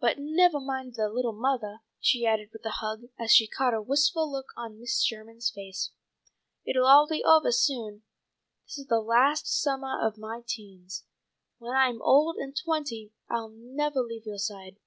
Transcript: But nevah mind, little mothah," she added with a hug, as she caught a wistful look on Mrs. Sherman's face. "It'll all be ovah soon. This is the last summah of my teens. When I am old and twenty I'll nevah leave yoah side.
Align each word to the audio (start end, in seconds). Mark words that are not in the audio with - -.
But 0.00 0.16
nevah 0.18 0.58
mind, 0.58 0.96
little 0.98 1.32
mothah," 1.32 1.78
she 2.00 2.26
added 2.26 2.50
with 2.52 2.66
a 2.66 2.72
hug, 2.82 3.02
as 3.20 3.30
she 3.30 3.46
caught 3.46 3.72
a 3.72 3.80
wistful 3.80 4.28
look 4.28 4.46
on 4.56 4.80
Mrs. 4.80 5.04
Sherman's 5.06 5.48
face. 5.48 5.92
"It'll 6.66 6.86
all 6.88 7.06
be 7.06 7.22
ovah 7.24 7.52
soon. 7.52 8.02
This 8.66 8.78
is 8.78 8.86
the 8.88 8.98
last 8.98 9.46
summah 9.46 10.00
of 10.02 10.18
my 10.18 10.42
teens. 10.44 11.04
When 11.58 11.76
I 11.76 11.88
am 11.88 12.02
old 12.02 12.34
and 12.36 12.56
twenty 12.56 13.12
I'll 13.30 13.48
nevah 13.54 14.00
leave 14.00 14.26
yoah 14.26 14.38
side. 14.40 14.78